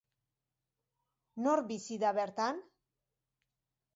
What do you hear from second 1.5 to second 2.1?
bizi